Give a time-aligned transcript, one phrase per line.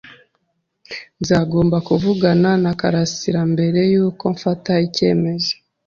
[1.21, 5.53] Nzagomba kuvugana na Karasirambere yuko mfata icyemezo.